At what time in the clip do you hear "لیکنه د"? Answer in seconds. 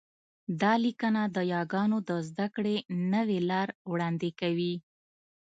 0.85-1.37